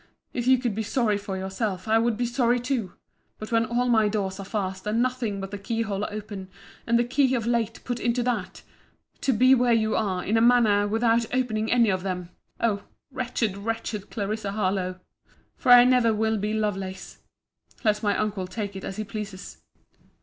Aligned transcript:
if 0.33 0.47
you 0.47 0.57
could 0.57 0.73
be 0.73 0.81
sorry 0.81 1.15
for 1.15 1.37
yourself, 1.37 1.87
I 1.87 1.99
would 1.99 2.17
be 2.17 2.25
sorry 2.25 2.59
too—but 2.59 3.51
when 3.51 3.67
all 3.67 3.87
my 3.87 4.07
doors 4.07 4.39
are 4.39 4.43
fast, 4.43 4.87
and 4.87 4.99
nothing 4.99 5.39
but 5.39 5.51
the 5.51 5.59
key 5.59 5.83
hole 5.83 6.07
open, 6.09 6.47
and 6.87 6.97
the 6.97 7.03
key 7.03 7.35
of 7.35 7.45
late 7.45 7.83
put 7.83 7.99
into 7.99 8.23
that, 8.23 8.63
to 9.21 9.31
be 9.31 9.53
where 9.53 9.73
you 9.73 9.95
are, 9.95 10.23
in 10.25 10.37
a 10.37 10.41
manner 10.41 10.87
without 10.87 11.31
opening 11.31 11.71
any 11.71 11.91
of 11.91 12.01
them—O 12.01 12.81
wretched, 13.11 13.55
wretched 13.55 14.09
Clarissa 14.09 14.53
Harlowe! 14.53 14.99
For 15.55 15.71
I 15.71 15.83
never 15.83 16.15
will 16.15 16.39
be 16.39 16.51
Lovelace—let 16.55 18.01
my 18.01 18.17
uncle 18.17 18.47
take 18.47 18.75
it 18.75 18.83
as 18.83 18.97
he 18.97 19.03
pleases. 19.03 19.57